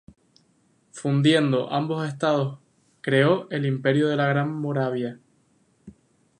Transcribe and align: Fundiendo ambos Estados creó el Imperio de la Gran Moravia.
Fundiendo 0.93 1.71
ambos 1.71 2.07
Estados 2.09 2.57
creó 3.01 3.47
el 3.51 3.67
Imperio 3.67 4.07
de 4.07 4.15
la 4.15 4.25
Gran 4.25 4.51
Moravia. 4.51 5.19